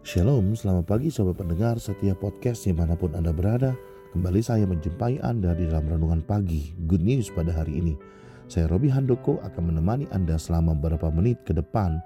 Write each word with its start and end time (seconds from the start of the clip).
Shalom, 0.00 0.56
selamat 0.56 0.88
pagi 0.88 1.12
sobat 1.12 1.36
pendengar 1.36 1.76
setiap 1.76 2.24
podcast 2.24 2.64
di 2.64 2.72
mana 2.72 2.96
pun 2.96 3.12
Anda 3.12 3.36
berada. 3.36 3.76
Kembali 4.16 4.40
saya 4.40 4.64
menjumpai 4.64 5.20
Anda 5.20 5.52
di 5.52 5.68
dalam 5.68 5.92
renungan 5.92 6.24
pagi 6.24 6.72
Good 6.88 7.04
News 7.04 7.28
pada 7.28 7.52
hari 7.52 7.84
ini. 7.84 8.00
Saya 8.48 8.64
Robi 8.72 8.88
Handoko 8.88 9.44
akan 9.44 9.68
menemani 9.68 10.08
Anda 10.08 10.40
selama 10.40 10.72
beberapa 10.72 11.12
menit 11.12 11.44
ke 11.44 11.52
depan. 11.52 12.00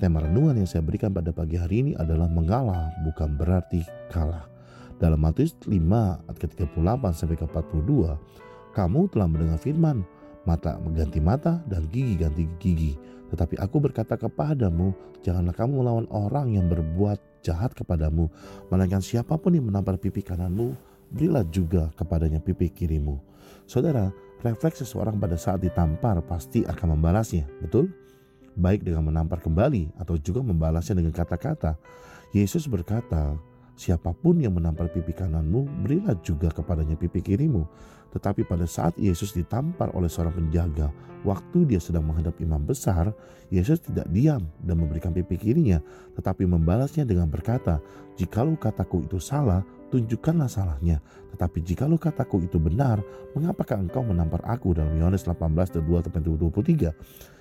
Tema 0.00 0.24
renungan 0.24 0.56
yang 0.56 0.64
saya 0.64 0.80
berikan 0.88 1.12
pada 1.12 1.36
pagi 1.36 1.60
hari 1.60 1.84
ini 1.84 1.92
adalah 2.00 2.32
mengalah 2.32 2.96
bukan 3.04 3.36
berarti 3.36 3.84
kalah. 4.08 4.48
Dalam 4.96 5.20
Matius 5.20 5.52
5 5.68 5.68
ayat 5.68 6.38
ke-38 6.40 7.04
sampai 7.12 7.36
ke-42, 7.44 7.92
kamu 8.72 9.00
telah 9.12 9.28
mendengar 9.28 9.60
firman, 9.60 10.00
mata 10.48 10.80
mengganti 10.80 11.20
mata 11.20 11.60
dan 11.68 11.92
gigi 11.92 12.16
ganti 12.16 12.48
gigi. 12.56 12.96
Tetapi 13.28 13.60
aku 13.60 13.84
berkata 13.84 14.16
kepadamu, 14.16 14.96
janganlah 15.20 15.52
kamu 15.52 15.84
melawan 15.84 16.08
orang 16.08 16.56
yang 16.56 16.72
berbuat 16.72 17.33
jahat 17.44 17.76
kepadamu, 17.76 18.32
melainkan 18.72 19.04
siapa 19.04 19.36
pun 19.36 19.52
yang 19.52 19.68
menampar 19.68 20.00
pipi 20.00 20.24
kananmu, 20.24 20.72
berilah 21.12 21.44
juga 21.52 21.92
kepadanya 21.94 22.40
pipi 22.40 22.72
kirimu. 22.72 23.20
Saudara, 23.68 24.08
refleks 24.40 24.80
seseorang 24.80 25.20
pada 25.20 25.36
saat 25.36 25.60
ditampar 25.60 26.24
pasti 26.24 26.64
akan 26.64 26.96
membalasnya, 26.96 27.44
betul? 27.60 27.92
Baik 28.56 28.82
dengan 28.82 29.04
menampar 29.04 29.44
kembali 29.44 29.92
atau 30.00 30.16
juga 30.16 30.40
membalasnya 30.40 30.96
dengan 30.96 31.12
kata-kata. 31.12 31.76
Yesus 32.32 32.66
berkata, 32.66 33.36
Siapa 33.74 34.14
pun 34.14 34.38
yang 34.38 34.54
menampar 34.54 34.86
pipi 34.86 35.10
kananmu, 35.10 35.82
berilah 35.82 36.14
juga 36.22 36.46
kepadanya 36.54 36.94
pipi 36.94 37.18
kirimu. 37.18 37.66
Tetapi 38.14 38.46
pada 38.46 38.62
saat 38.70 38.94
Yesus 38.94 39.34
ditampar 39.34 39.90
oleh 39.90 40.06
seorang 40.06 40.38
penjaga, 40.38 40.94
waktu 41.26 41.66
dia 41.66 41.82
sedang 41.82 42.06
menghadap 42.06 42.38
imam 42.38 42.62
besar, 42.62 43.10
Yesus 43.50 43.82
tidak 43.82 44.06
diam 44.14 44.46
dan 44.62 44.78
memberikan 44.78 45.10
pipi 45.10 45.34
kirinya, 45.34 45.82
tetapi 46.14 46.46
membalasnya 46.46 47.02
dengan 47.02 47.26
berkata, 47.26 47.82
Jikalau 48.14 48.54
kataku 48.54 49.02
itu 49.10 49.18
salah, 49.18 49.66
tunjukkanlah 49.90 50.46
salahnya. 50.46 51.02
Tetapi 51.34 51.66
jikalau 51.66 51.98
kataku 51.98 52.46
itu 52.46 52.62
benar, 52.62 53.02
mengapakah 53.34 53.82
engkau 53.82 54.06
menampar 54.06 54.38
aku 54.46 54.70
dalam 54.70 54.94
Yohanes 54.94 55.26
18 55.26 55.74
dan 55.74 55.82
2 56.22 56.38
23? 56.38 56.94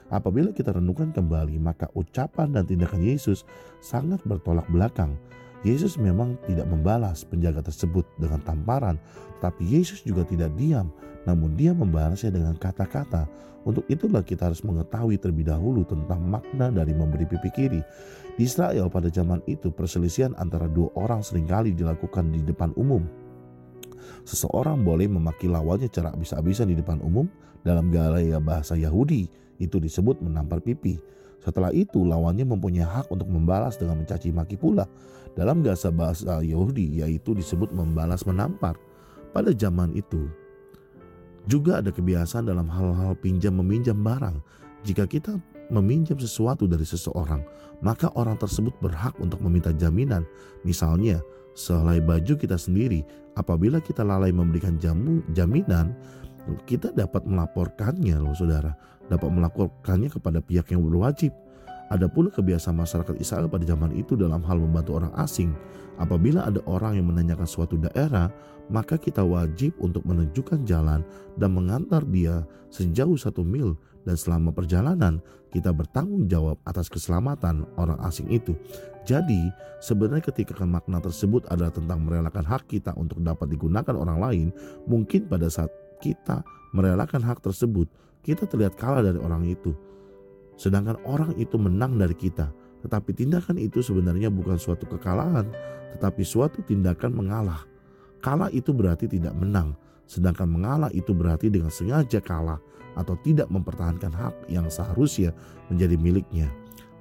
Apabila 0.09 0.49
kita 0.49 0.73
renungkan 0.73 1.13
kembali, 1.13 1.61
maka 1.61 1.89
ucapan 1.93 2.49
dan 2.53 2.65
tindakan 2.65 3.01
Yesus 3.05 3.45
sangat 3.81 4.21
bertolak 4.25 4.65
belakang. 4.69 5.13
Yesus 5.63 5.95
memang 5.95 6.35
tidak 6.43 6.67
membalas 6.67 7.23
penjaga 7.23 7.63
tersebut 7.63 8.03
dengan 8.19 8.43
tamparan, 8.43 8.99
tetapi 9.39 9.63
Yesus 9.63 10.03
juga 10.03 10.27
tidak 10.27 10.51
diam, 10.59 10.91
namun 11.23 11.55
dia 11.55 11.71
membalasnya 11.71 12.35
dengan 12.35 12.59
kata-kata. 12.59 13.27
Untuk 13.63 13.87
itulah 13.87 14.27
kita 14.27 14.51
harus 14.51 14.59
mengetahui 14.59 15.15
terlebih 15.15 15.47
dahulu 15.47 15.87
tentang 15.87 16.19
makna 16.19 16.67
dari 16.67 16.91
memberi 16.91 17.23
pipi 17.23 17.47
kiri. 17.47 17.81
Di 18.35 18.43
Israel 18.43 18.91
pada 18.91 19.07
zaman 19.07 19.39
itu 19.47 19.71
perselisihan 19.71 20.35
antara 20.35 20.67
dua 20.67 20.91
orang 20.99 21.23
sering 21.23 21.47
kali 21.47 21.71
dilakukan 21.71 22.27
di 22.27 22.43
depan 22.43 22.75
umum. 22.75 23.07
Seseorang 24.27 24.83
boleh 24.83 25.07
memaki 25.07 25.47
lawannya 25.47 25.87
cara 25.87 26.11
habis-habisan 26.11 26.67
di 26.67 26.75
depan 26.75 26.99
umum 26.99 27.27
dalam 27.63 27.87
gaya 27.87 28.43
bahasa 28.43 28.75
Yahudi, 28.75 29.31
itu 29.63 29.79
disebut 29.79 30.19
menampar 30.19 30.59
pipi. 30.59 30.99
Setelah 31.43 31.75
itu 31.75 32.03
lawannya 32.03 32.47
mempunyai 32.47 32.87
hak 32.87 33.11
untuk 33.11 33.27
membalas 33.27 33.75
dengan 33.75 33.99
mencaci 33.99 34.31
maki 34.31 34.55
pula. 34.55 34.87
Dalam 35.33 35.65
bahasa 35.65 35.89
bahasa 35.89 36.41
Yahudi 36.45 37.01
yaitu 37.01 37.33
disebut 37.33 37.73
membalas 37.73 38.25
menampar. 38.25 38.77
Pada 39.33 39.49
zaman 39.49 39.97
itu 39.97 40.29
juga 41.49 41.81
ada 41.81 41.89
kebiasaan 41.89 42.45
dalam 42.45 42.69
hal-hal 42.69 43.17
pinjam 43.17 43.57
meminjam 43.57 43.97
barang. 43.97 44.37
Jika 44.85 45.09
kita 45.09 45.41
meminjam 45.73 46.19
sesuatu 46.21 46.69
dari 46.69 46.85
seseorang, 46.85 47.41
maka 47.81 48.13
orang 48.13 48.37
tersebut 48.37 48.77
berhak 48.77 49.17
untuk 49.17 49.41
meminta 49.41 49.73
jaminan. 49.73 50.21
Misalnya, 50.61 51.17
sehelai 51.57 51.97
baju 51.97 52.37
kita 52.37 52.59
sendiri, 52.59 53.01
apabila 53.33 53.81
kita 53.81 54.05
lalai 54.05 54.29
memberikan 54.29 54.77
jamu, 54.77 55.25
jaminan, 55.33 55.97
kita 56.67 56.91
dapat 56.93 57.23
melaporkannya 57.23 58.19
loh 58.19 58.35
saudara 58.35 58.75
dapat 59.07 59.29
melaporkannya 59.31 60.09
kepada 60.11 60.39
pihak 60.39 60.71
yang 60.71 60.83
berwajib 60.83 61.31
ada 61.93 62.09
pula 62.09 62.33
kebiasaan 62.33 62.73
masyarakat 62.73 63.21
Israel 63.21 63.45
pada 63.45 63.69
zaman 63.69 63.93
itu 63.93 64.17
dalam 64.17 64.41
hal 64.41 64.57
membantu 64.57 64.97
orang 64.97 65.13
asing. 65.21 65.53
Apabila 66.01 66.49
ada 66.49 66.57
orang 66.65 66.97
yang 66.97 67.13
menanyakan 67.13 67.45
suatu 67.45 67.77
daerah, 67.77 68.33
maka 68.73 68.97
kita 68.97 69.21
wajib 69.21 69.77
untuk 69.77 70.01
menunjukkan 70.09 70.65
jalan 70.65 71.05
dan 71.37 71.49
mengantar 71.53 72.01
dia 72.09 72.41
sejauh 72.73 73.13
satu 73.13 73.45
mil 73.45 73.77
dan 74.09 74.17
selama 74.17 74.49
perjalanan 74.49 75.21
kita 75.53 75.69
bertanggung 75.69 76.25
jawab 76.25 76.57
atas 76.65 76.89
keselamatan 76.89 77.69
orang 77.77 78.01
asing 78.09 78.25
itu. 78.33 78.57
Jadi 79.05 79.53
sebenarnya 79.85 80.33
ketika 80.33 80.57
makna 80.65 80.97
tersebut 80.97 81.45
adalah 81.53 81.69
tentang 81.69 82.01
merelakan 82.01 82.41
hak 82.41 82.73
kita 82.73 82.97
untuk 82.97 83.21
dapat 83.21 83.53
digunakan 83.53 83.93
orang 83.93 84.17
lain, 84.17 84.47
mungkin 84.89 85.29
pada 85.29 85.45
saat 85.51 85.69
kita 86.01 86.41
merelakan 86.73 87.21
hak 87.21 87.45
tersebut, 87.45 87.85
kita 88.25 88.49
terlihat 88.49 88.73
kalah 88.81 89.05
dari 89.05 89.21
orang 89.21 89.45
itu. 89.45 89.77
Sedangkan 90.55 90.99
orang 91.05 91.33
itu 91.37 91.57
menang 91.57 91.97
dari 91.97 92.13
kita. 92.13 92.49
Tetapi 92.83 93.15
tindakan 93.15 93.57
itu 93.57 93.79
sebenarnya 93.79 94.27
bukan 94.27 94.59
suatu 94.59 94.83
kekalahan, 94.83 95.47
tetapi 95.95 96.21
suatu 96.27 96.59
tindakan 96.65 97.15
mengalah. 97.15 97.63
Kalah 98.19 98.51
itu 98.51 98.75
berarti 98.75 99.07
tidak 99.07 99.35
menang, 99.35 99.75
sedangkan 100.07 100.47
mengalah 100.47 100.91
itu 100.91 101.15
berarti 101.15 101.47
dengan 101.47 101.71
sengaja 101.71 102.19
kalah 102.19 102.59
atau 102.99 103.17
tidak 103.23 103.49
mempertahankan 103.49 104.11
hak 104.11 104.35
yang 104.51 104.67
seharusnya 104.67 105.31
menjadi 105.71 105.95
miliknya. 105.97 106.47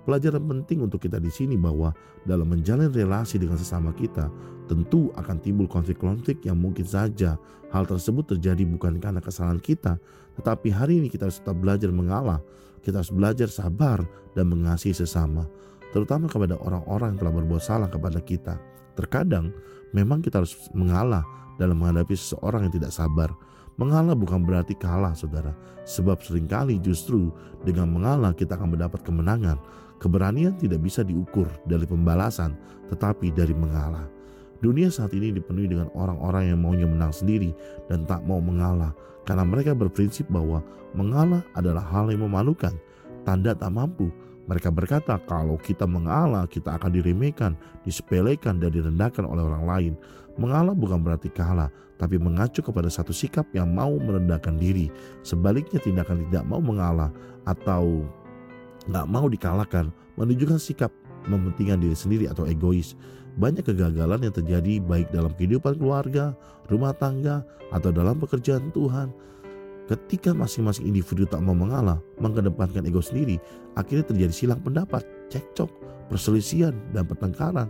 Pelajaran 0.03 0.43
penting 0.43 0.83
untuk 0.83 0.99
kita 0.99 1.23
di 1.23 1.31
sini 1.31 1.55
bahwa 1.55 1.95
dalam 2.27 2.51
menjalin 2.51 2.91
relasi 2.91 3.39
dengan 3.39 3.55
sesama 3.55 3.95
kita, 3.95 4.27
tentu 4.67 5.15
akan 5.15 5.39
timbul 5.39 5.71
konflik-konflik 5.71 6.43
yang 6.43 6.59
mungkin 6.59 6.83
saja 6.83 7.39
hal 7.71 7.87
tersebut 7.87 8.35
terjadi 8.35 8.67
bukan 8.67 8.99
karena 8.99 9.23
kesalahan 9.23 9.63
kita, 9.63 10.03
tetapi 10.35 10.75
hari 10.75 10.99
ini 10.99 11.07
kita 11.07 11.31
harus 11.31 11.39
tetap 11.39 11.55
belajar 11.55 11.95
mengalah, 11.95 12.43
kita 12.83 12.99
harus 12.99 13.15
belajar 13.15 13.47
sabar 13.47 14.03
dan 14.35 14.51
mengasihi 14.51 14.91
sesama, 14.91 15.47
terutama 15.95 16.27
kepada 16.27 16.59
orang-orang 16.59 17.15
yang 17.15 17.21
telah 17.23 17.35
berbuat 17.39 17.63
salah 17.63 17.87
kepada 17.87 18.19
kita. 18.19 18.59
Terkadang 18.99 19.55
memang 19.95 20.19
kita 20.19 20.43
harus 20.43 20.59
mengalah 20.75 21.23
dalam 21.63 21.79
menghadapi 21.79 22.19
seseorang 22.19 22.67
yang 22.67 22.75
tidak 22.75 22.91
sabar. 22.91 23.31
Mengalah 23.81 24.13
bukan 24.13 24.45
berarti 24.45 24.77
kalah, 24.77 25.17
saudara, 25.17 25.57
sebab 25.89 26.21
sering 26.21 26.45
kali 26.45 26.77
justru 26.77 27.33
dengan 27.65 27.89
mengalah 27.89 28.37
kita 28.37 28.55
akan 28.61 28.77
mendapat 28.77 29.01
kemenangan. 29.01 29.57
Keberanian 29.97 30.59
tidak 30.59 30.83
bisa 30.83 31.07
diukur 31.07 31.47
dari 31.65 31.87
pembalasan, 31.87 32.59
tetapi 32.93 33.33
dari 33.33 33.55
mengalah. 33.55 34.05
Dunia 34.63 34.93
saat 34.93 35.11
ini 35.17 35.35
dipenuhi 35.35 35.71
dengan 35.71 35.91
orang-orang 35.97 36.55
yang 36.55 36.59
maunya 36.63 36.87
menang 36.87 37.11
sendiri 37.11 37.51
dan 37.91 38.07
tak 38.07 38.23
mau 38.29 38.39
mengalah, 38.39 38.95
karena 39.27 39.43
mereka 39.47 39.75
berprinsip 39.75 40.27
bahwa 40.29 40.63
mengalah 40.93 41.43
adalah 41.55 41.83
hal 41.83 42.11
yang 42.13 42.27
memalukan, 42.27 42.75
tanda 43.25 43.55
tak 43.55 43.73
mampu. 43.73 44.11
Mereka 44.51 44.75
berkata, 44.75 45.19
kalau 45.23 45.55
kita 45.55 45.87
mengalah, 45.87 46.51
kita 46.51 46.75
akan 46.75 46.91
diremehkan, 46.91 47.55
disepelekan, 47.87 48.59
dan 48.59 48.75
direndahkan 48.75 49.23
oleh 49.23 49.43
orang 49.47 49.65
lain. 49.65 49.93
Mengalah 50.35 50.75
bukan 50.75 50.99
berarti 50.99 51.31
kalah, 51.31 51.71
tapi 52.01 52.19
mengacu 52.19 52.59
kepada 52.65 52.91
satu 52.91 53.15
sikap 53.15 53.47
yang 53.55 53.71
mau 53.71 53.95
merendahkan 54.01 54.59
diri. 54.59 54.91
Sebaliknya, 55.23 55.79
tindakan 55.79 56.27
tidak 56.27 56.45
mau 56.49 56.59
mengalah 56.59 57.15
atau 57.47 58.03
nggak 58.91 59.07
mau 59.07 59.31
dikalahkan, 59.31 59.95
menunjukkan 60.19 60.59
sikap 60.59 60.91
mementingkan 61.27 61.79
diri 61.79 61.97
sendiri 61.97 62.25
atau 62.27 62.47
egois. 62.49 62.99
Banyak 63.39 63.65
kegagalan 63.65 64.29
yang 64.29 64.35
terjadi 64.35 64.83
baik 64.83 65.09
dalam 65.15 65.33
kehidupan 65.33 65.81
keluarga, 65.81 66.37
rumah 66.69 66.93
tangga, 66.93 67.47
atau 67.73 67.89
dalam 67.89 68.21
pekerjaan 68.21 68.69
Tuhan. 68.75 69.09
Ketika 69.91 70.31
masing-masing 70.31 70.87
individu 70.87 71.27
tak 71.27 71.43
mau 71.43 71.59
mengalah, 71.59 71.99
mengedepankan 72.23 72.87
ego 72.87 73.03
sendiri, 73.03 73.43
akhirnya 73.75 74.07
terjadi 74.07 74.33
silang 74.33 74.63
pendapat, 74.63 75.03
cekcok, 75.27 75.69
perselisihan, 76.07 76.73
dan 76.95 77.03
pertengkaran. 77.03 77.67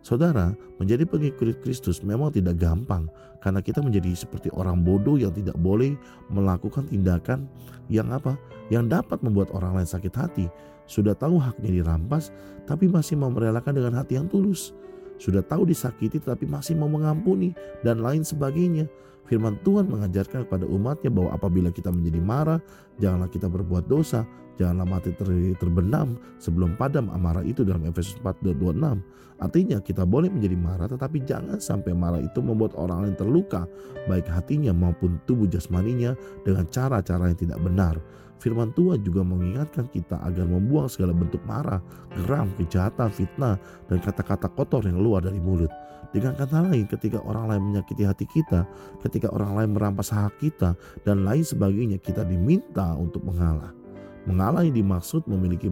Saudara, 0.00 0.56
menjadi 0.80 1.04
pengikut 1.04 1.60
Kristus 1.60 2.00
memang 2.00 2.32
tidak 2.32 2.56
gampang 2.56 3.12
karena 3.44 3.60
kita 3.60 3.84
menjadi 3.84 4.16
seperti 4.16 4.48
orang 4.56 4.80
bodoh 4.80 5.20
yang 5.20 5.28
tidak 5.36 5.60
boleh 5.60 5.92
melakukan 6.32 6.88
tindakan 6.88 7.44
yang 7.92 8.08
apa? 8.08 8.40
Yang 8.72 8.96
dapat 8.96 9.20
membuat 9.20 9.52
orang 9.52 9.76
lain 9.76 9.88
sakit 9.88 10.14
hati. 10.16 10.46
Sudah 10.88 11.12
tahu 11.12 11.36
haknya 11.36 11.84
dirampas, 11.84 12.32
tapi 12.64 12.88
masih 12.88 13.20
mau 13.20 13.28
merelakan 13.28 13.76
dengan 13.76 14.00
hati 14.00 14.16
yang 14.16 14.24
tulus. 14.24 14.72
Sudah 15.20 15.44
tahu 15.44 15.68
disakiti 15.68 16.16
tapi 16.16 16.48
masih 16.48 16.80
mau 16.80 16.88
mengampuni 16.88 17.52
dan 17.84 18.00
lain 18.00 18.24
sebagainya. 18.24 18.88
Firman 19.28 19.60
Tuhan 19.62 19.86
mengajarkan 19.86 20.48
kepada 20.48 20.66
umatnya 20.66 21.12
bahwa 21.12 21.30
apabila 21.36 21.70
kita 21.70 21.92
menjadi 21.92 22.18
marah, 22.18 22.58
janganlah 22.98 23.30
kita 23.30 23.46
berbuat 23.46 23.86
dosa, 23.86 24.26
janganlah 24.58 24.98
mati 24.98 25.14
ter 25.14 25.28
terbenam 25.60 26.18
sebelum 26.42 26.74
padam 26.74 27.12
amarah 27.14 27.46
itu 27.46 27.62
dalam 27.62 27.86
Efesus 27.86 28.18
4:26. 28.24 28.98
Artinya 29.38 29.78
kita 29.78 30.02
boleh 30.02 30.28
menjadi 30.28 30.56
marah 30.58 30.88
tetapi 30.90 31.22
jangan 31.22 31.62
sampai 31.62 31.94
marah 31.94 32.18
itu 32.18 32.42
membuat 32.42 32.74
orang 32.74 33.06
lain 33.06 33.14
terluka, 33.14 33.70
baik 34.10 34.26
hatinya 34.26 34.74
maupun 34.74 35.22
tubuh 35.30 35.46
jasmaninya 35.46 36.18
dengan 36.42 36.66
cara-cara 36.66 37.30
yang 37.30 37.38
tidak 37.38 37.60
benar. 37.62 38.02
Firman 38.40 38.72
Tuhan 38.72 39.04
juga 39.04 39.20
mengingatkan 39.20 39.92
kita 39.92 40.16
agar 40.24 40.48
membuang 40.48 40.88
segala 40.88 41.12
bentuk 41.12 41.44
marah, 41.44 41.84
geram, 42.16 42.48
kejahatan, 42.56 43.12
fitnah, 43.12 43.60
dan 43.92 44.00
kata-kata 44.00 44.48
kotor 44.56 44.80
yang 44.88 44.96
keluar 44.96 45.20
dari 45.20 45.36
mulut. 45.36 45.68
Dengan 46.10 46.34
kata 46.34 46.66
lain, 46.66 46.88
ketika 46.88 47.20
orang 47.22 47.52
lain 47.52 47.62
menyakiti 47.70 48.02
hati 48.02 48.24
kita, 48.26 48.64
ketika 49.04 49.28
orang 49.30 49.54
lain 49.54 49.70
merampas 49.76 50.10
hak 50.10 50.40
kita, 50.40 50.74
dan 51.04 51.22
lain 51.22 51.44
sebagainya, 51.44 52.00
kita 52.00 52.24
diminta 52.24 52.96
untuk 52.96 53.22
mengalah. 53.22 53.70
Mengalah 54.24 54.64
yang 54.64 54.74
dimaksud 54.74 55.28
memiliki 55.28 55.68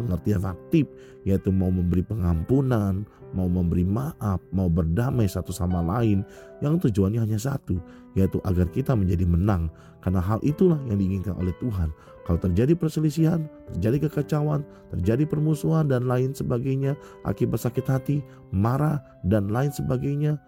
pengertian 0.00 0.48
aktif 0.48 0.88
yaitu 1.28 1.52
mau 1.52 1.68
memberi 1.68 2.00
pengampunan, 2.00 3.04
mau 3.36 3.46
memberi 3.46 3.84
maaf, 3.84 4.40
mau 4.50 4.72
berdamai 4.72 5.28
satu 5.28 5.52
sama 5.52 5.84
lain 5.84 6.24
yang 6.64 6.80
tujuannya 6.80 7.20
hanya 7.20 7.36
satu 7.36 7.76
yaitu 8.16 8.40
agar 8.48 8.66
kita 8.72 8.96
menjadi 8.96 9.28
menang 9.28 9.68
karena 10.00 10.18
hal 10.18 10.40
itulah 10.40 10.80
yang 10.88 10.96
diinginkan 10.96 11.36
oleh 11.36 11.52
Tuhan. 11.60 11.92
Kalau 12.24 12.38
terjadi 12.40 12.76
perselisihan, 12.76 13.48
terjadi 13.74 14.08
kekacauan, 14.08 14.64
terjadi 14.94 15.26
permusuhan 15.26 15.88
dan 15.88 16.06
lain 16.08 16.32
sebagainya 16.32 16.96
akibat 17.26 17.60
sakit 17.60 17.86
hati, 17.88 18.16
marah 18.54 19.02
dan 19.26 19.50
lain 19.50 19.72
sebagainya, 19.72 20.38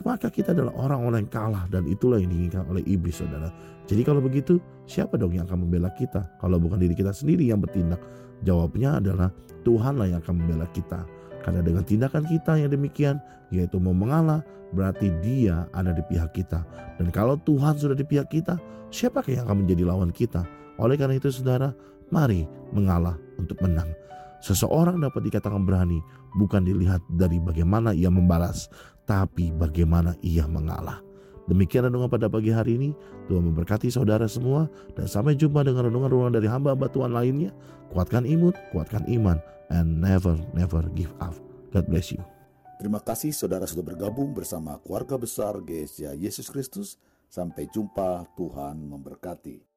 maka 0.00 0.32
kita 0.32 0.56
adalah 0.56 0.72
orang-orang 0.74 1.28
yang 1.28 1.32
kalah 1.32 1.64
dan 1.68 1.84
itulah 1.84 2.16
yang 2.16 2.32
diinginkan 2.32 2.64
oleh 2.72 2.80
iblis 2.88 3.20
saudara. 3.20 3.52
Jadi 3.84 4.02
kalau 4.02 4.24
begitu 4.24 4.56
siapa 4.88 5.20
dong 5.20 5.36
yang 5.36 5.44
akan 5.44 5.68
membela 5.68 5.92
kita 5.92 6.24
kalau 6.40 6.56
bukan 6.56 6.80
diri 6.80 6.96
kita 6.96 7.12
sendiri 7.12 7.44
yang 7.44 7.60
bertindak? 7.60 8.00
Jawabnya 8.42 8.98
adalah 8.98 9.30
Tuhanlah 9.62 10.10
yang 10.10 10.18
akan 10.24 10.34
membela 10.42 10.66
kita. 10.74 11.06
Karena 11.42 11.62
dengan 11.62 11.82
tindakan 11.86 12.26
kita 12.26 12.58
yang 12.58 12.70
demikian, 12.70 13.18
yaitu 13.50 13.78
mau 13.78 13.94
mengalah, 13.94 14.42
berarti 14.74 15.10
dia 15.22 15.66
ada 15.74 15.90
di 15.90 16.02
pihak 16.06 16.34
kita. 16.34 16.62
Dan 16.98 17.10
kalau 17.10 17.38
Tuhan 17.42 17.78
sudah 17.78 17.94
di 17.98 18.06
pihak 18.06 18.30
kita, 18.30 18.58
siapakah 18.90 19.30
yang 19.30 19.44
akan 19.50 19.66
menjadi 19.66 19.82
lawan 19.86 20.10
kita? 20.14 20.46
Oleh 20.78 20.94
karena 20.98 21.18
itu 21.18 21.30
saudara, 21.30 21.74
mari 22.10 22.46
mengalah 22.70 23.18
untuk 23.38 23.58
menang. 23.62 23.90
Seseorang 24.42 24.98
dapat 24.98 25.22
dikatakan 25.22 25.62
berani 25.62 26.02
bukan 26.34 26.66
dilihat 26.66 26.98
dari 27.14 27.38
bagaimana 27.38 27.94
ia 27.94 28.10
membalas, 28.10 28.66
tapi 29.08 29.50
bagaimana 29.54 30.14
ia 30.22 30.46
mengalah. 30.46 31.02
Demikian 31.50 31.90
renungan 31.90 32.06
pada 32.06 32.30
pagi 32.30 32.54
hari 32.54 32.78
ini. 32.78 32.90
Tuhan 33.26 33.42
memberkati 33.50 33.90
saudara 33.90 34.30
semua 34.30 34.70
dan 34.94 35.10
sampai 35.10 35.34
jumpa 35.34 35.66
dengan 35.66 35.90
renungan-renungan 35.90 36.34
dari 36.38 36.46
hamba-hamba 36.46 36.86
Tuhan 36.90 37.10
lainnya. 37.10 37.50
Kuatkan 37.90 38.24
imun, 38.24 38.54
kuatkan 38.70 39.04
iman, 39.10 39.42
and 39.74 39.98
never, 39.98 40.38
never 40.54 40.86
give 40.94 41.10
up. 41.18 41.34
God 41.74 41.86
bless 41.90 42.14
you. 42.14 42.22
Terima 42.78 42.98
kasih 42.98 43.30
saudara 43.30 43.66
sudah 43.66 43.94
bergabung 43.94 44.34
bersama 44.34 44.78
keluarga 44.82 45.14
besar 45.14 45.58
GSJ 45.62 46.18
Yesus 46.18 46.50
Kristus. 46.50 46.98
Sampai 47.32 47.64
jumpa, 47.72 48.28
Tuhan 48.36 48.76
memberkati. 48.92 49.71